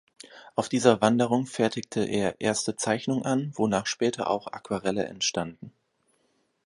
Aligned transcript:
Auf 0.55 0.67
dieser 0.67 0.99
Wanderung 0.99 1.45
fertigte 1.45 2.03
er 2.03 2.41
erste 2.41 2.75
Zeichnungen 2.75 3.23
an, 3.23 3.51
wonach 3.53 3.85
später 3.85 4.31
auch 4.31 4.47
Aquarelle 4.47 5.05
entstanden. 5.05 5.73